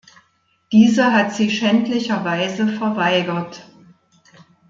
[0.71, 3.63] Diese hat sie schändlicherweise verweigert.